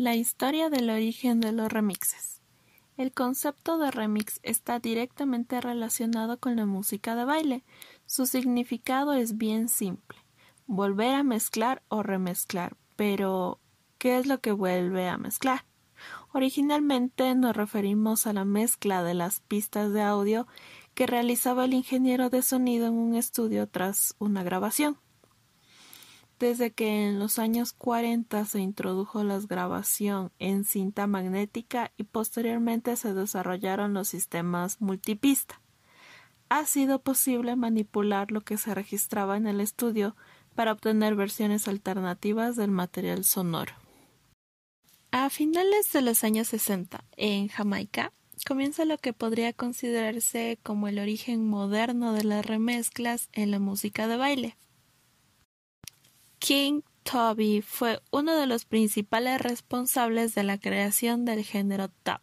[0.00, 2.40] La historia del origen de los remixes.
[2.96, 7.64] El concepto de remix está directamente relacionado con la música de baile.
[8.06, 10.16] Su significado es bien simple.
[10.66, 12.78] Volver a mezclar o remezclar.
[12.96, 13.60] Pero,
[13.98, 15.66] ¿qué es lo que vuelve a mezclar?
[16.32, 20.46] Originalmente nos referimos a la mezcla de las pistas de audio
[20.94, 24.96] que realizaba el ingeniero de sonido en un estudio tras una grabación.
[26.40, 32.96] Desde que en los años 40 se introdujo la grabación en cinta magnética y posteriormente
[32.96, 35.60] se desarrollaron los sistemas multipista,
[36.48, 40.16] ha sido posible manipular lo que se registraba en el estudio
[40.54, 43.74] para obtener versiones alternativas del material sonoro.
[45.10, 48.14] A finales de los años 60, en Jamaica,
[48.46, 54.08] comienza lo que podría considerarse como el origen moderno de las remezclas en la música
[54.08, 54.56] de baile.
[56.50, 62.22] King Toby fue uno de los principales responsables de la creación del género tap.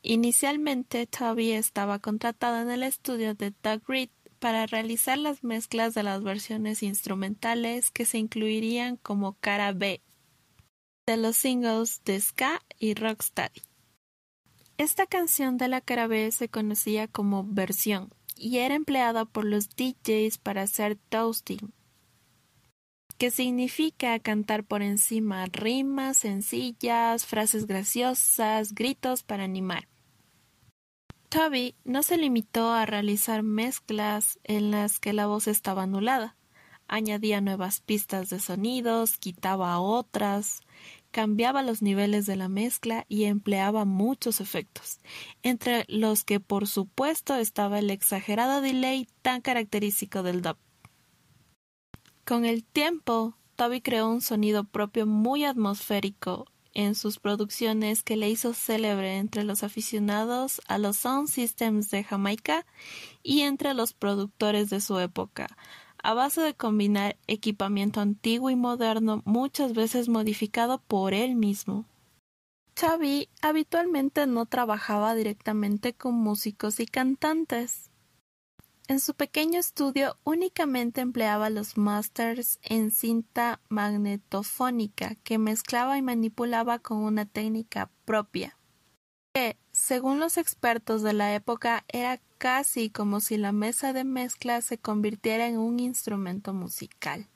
[0.00, 6.04] Inicialmente, Toby estaba contratado en el estudio de Doug Reed para realizar las mezclas de
[6.04, 10.00] las versiones instrumentales que se incluirían como cara B
[11.04, 13.60] de los singles de Ska y Rocksteady.
[14.76, 19.68] Esta canción de la cara B se conocía como versión y era empleada por los
[19.70, 21.72] DJs para hacer toasting,
[23.18, 29.88] que significa cantar por encima rimas sencillas, frases graciosas, gritos para animar.
[31.28, 36.36] Toby no se limitó a realizar mezclas en las que la voz estaba anulada.
[36.86, 40.60] Añadía nuevas pistas de sonidos, quitaba otras,
[41.10, 45.00] cambiaba los niveles de la mezcla y empleaba muchos efectos,
[45.42, 50.56] entre los que por supuesto estaba el exagerado delay tan característico del dub.
[52.28, 58.28] Con el tiempo, Toby creó un sonido propio muy atmosférico en sus producciones que le
[58.28, 62.66] hizo célebre entre los aficionados a los sound systems de Jamaica
[63.22, 65.46] y entre los productores de su época,
[66.02, 71.86] a base de combinar equipamiento antiguo y moderno muchas veces modificado por él mismo.
[72.74, 77.88] Toby habitualmente no trabajaba directamente con músicos y cantantes.
[78.88, 86.78] En su pequeño estudio únicamente empleaba los masters en cinta magnetofónica que mezclaba y manipulaba
[86.78, 88.56] con una técnica propia,
[89.34, 94.62] que, según los expertos de la época, era casi como si la mesa de mezcla
[94.62, 97.28] se convirtiera en un instrumento musical.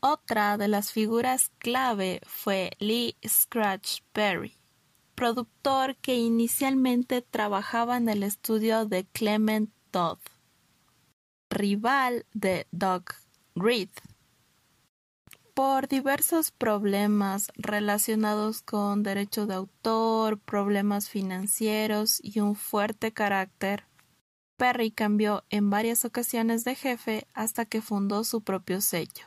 [0.00, 4.56] Otra de las figuras clave fue Lee Scratch Perry,
[5.14, 9.75] productor que inicialmente trabajaba en el estudio de Clement
[11.50, 13.04] rival de Doug
[13.54, 13.90] Reed.
[15.54, 23.86] Por diversos problemas relacionados con derecho de autor, problemas financieros y un fuerte carácter,
[24.58, 29.24] Perry cambió en varias ocasiones de jefe hasta que fundó su propio sello.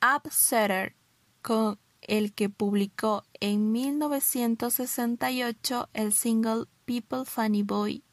[0.00, 0.94] Upsetter,
[1.42, 8.04] con el que publicó en 1968 el single People Funny Boy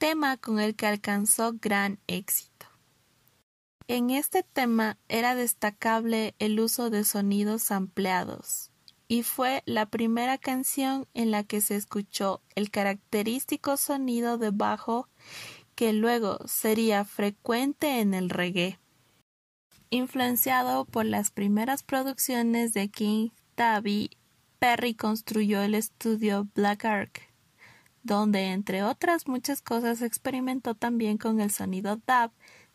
[0.00, 2.66] tema con el que alcanzó gran éxito.
[3.86, 8.70] En este tema era destacable el uso de sonidos ampliados,
[9.08, 15.06] y fue la primera canción en la que se escuchó el característico sonido de bajo
[15.74, 18.78] que luego sería frecuente en el reggae.
[19.90, 24.16] Influenciado por las primeras producciones de King Tabby,
[24.58, 27.29] Perry construyó el estudio Black Ark,
[28.02, 32.32] donde entre otras muchas cosas experimentó también con el sonido dub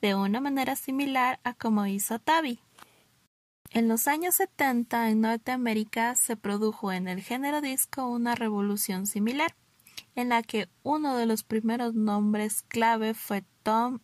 [0.00, 2.60] de una manera similar a como hizo Tabi.
[3.70, 9.54] En los años 70 en Norteamérica se produjo en el género disco una revolución similar,
[10.14, 13.98] en la que uno de los primeros nombres clave fue Tom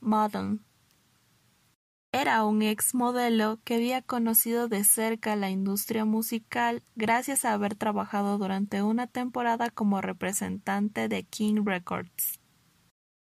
[2.15, 7.75] era un ex modelo que había conocido de cerca la industria musical gracias a haber
[7.75, 12.39] trabajado durante una temporada como representante de King Records.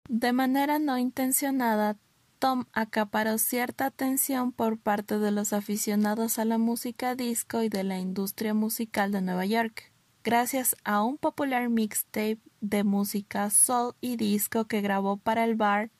[0.08, 1.98] De manera no intencionada,
[2.40, 7.84] Tom acaparó cierta atención por parte de los aficionados a la música disco y de
[7.84, 9.92] la industria musical de Nueva York,
[10.24, 15.92] gracias a un popular mixtape de música soul y disco que grabó para el bar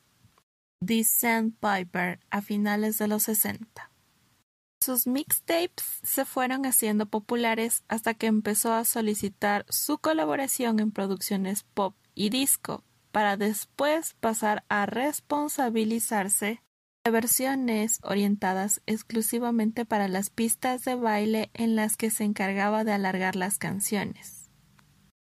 [0.82, 3.90] The Sandpiper a finales de los 60.
[4.82, 11.64] Sus mixtapes se fueron haciendo populares hasta que empezó a solicitar su colaboración en producciones
[11.64, 12.82] pop y disco,
[13.12, 16.62] para después pasar a responsabilizarse
[17.04, 22.92] de versiones orientadas exclusivamente para las pistas de baile en las que se encargaba de
[22.92, 24.48] alargar las canciones,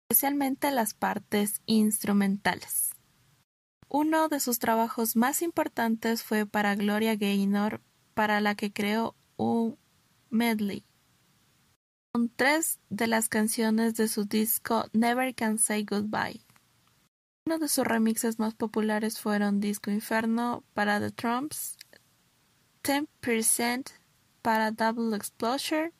[0.08, 2.91] especialmente las partes instrumentales.
[3.94, 7.82] Uno de sus trabajos más importantes fue para Gloria Gaynor,
[8.14, 9.78] para la que creó un
[10.30, 10.86] medley
[12.14, 16.40] con tres de las canciones de su disco Never Can Say Goodbye.
[17.46, 21.76] Uno de sus remixes más populares fueron Disco Inferno para The Trumps,
[22.84, 23.92] 10%
[24.42, 25.92] para Double Exposure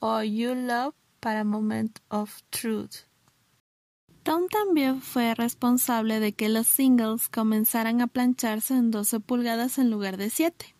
[0.00, 3.06] o You Love para Moment of Truth.
[4.26, 9.88] Tom también fue responsable de que los singles comenzaran a plancharse en 12 pulgadas en
[9.88, 10.74] lugar de 7,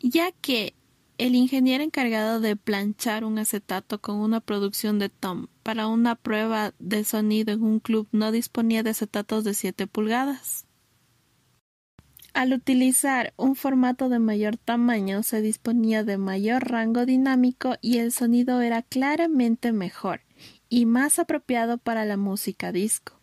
[0.00, 0.72] ya que
[1.18, 6.72] el ingeniero encargado de planchar un acetato con una producción de Tom para una prueba
[6.78, 10.64] de sonido en un club no disponía de acetatos de 7 pulgadas.
[12.32, 18.12] Al utilizar un formato de mayor tamaño se disponía de mayor rango dinámico y el
[18.12, 20.22] sonido era claramente mejor,
[20.70, 23.20] y más apropiado para la música disco.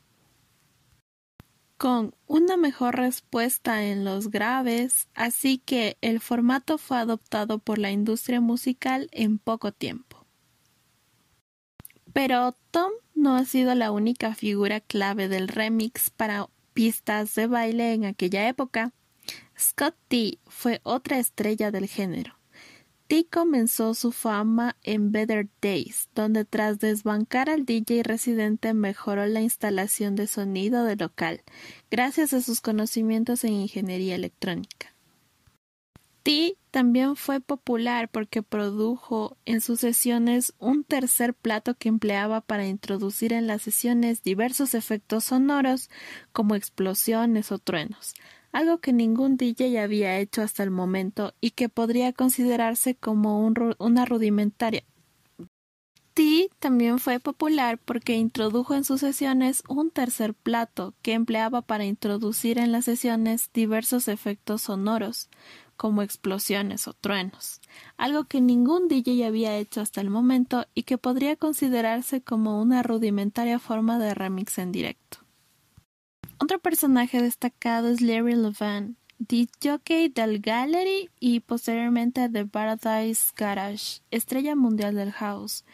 [1.78, 7.92] Con una mejor respuesta en los graves, así que el formato fue adoptado por la
[7.92, 10.26] industria musical en poco tiempo.
[12.14, 17.94] Pero Tom no ha sido la única figura clave del remix para pistas de baile
[17.94, 18.92] en aquella época.
[19.58, 22.37] Scott T fue otra estrella del género.
[23.08, 29.40] T comenzó su fama en Better Days, donde tras desbancar al DJ residente mejoró la
[29.40, 31.42] instalación de sonido del local,
[31.90, 34.94] gracias a sus conocimientos en ingeniería electrónica.
[36.24, 42.68] T también fue popular porque produjo en sus sesiones un tercer plato que empleaba para
[42.68, 45.90] introducir en las sesiones diversos efectos sonoros
[46.34, 48.16] como explosiones o truenos,
[48.58, 53.46] algo que ningún DJ había hecho hasta el momento y que podría considerarse como
[53.78, 54.84] una rudimentaria.
[56.16, 61.86] T también fue popular porque introdujo en sus sesiones un tercer plato que empleaba para
[61.86, 65.30] introducir en las sesiones diversos efectos sonoros,
[65.76, 67.62] como explosiones o truenos,
[67.96, 72.82] algo que ningún DJ había hecho hasta el momento y que podría considerarse como una
[72.82, 75.27] rudimentaria forma de remix en directo.
[76.40, 78.96] Otro personaje destacado es Larry Levan,
[79.64, 85.66] jockey del Gallery y posteriormente de Paradise Garage, estrella mundial del house,